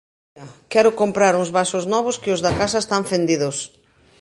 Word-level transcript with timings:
Quero 0.71 0.95
comprar 1.01 1.33
uns 1.41 1.49
vasos 1.57 1.83
novos 1.93 2.19
que 2.21 2.33
os 2.35 2.43
da 2.45 2.51
casa 2.59 2.79
están 2.81 3.03
fendidos. 3.11 3.57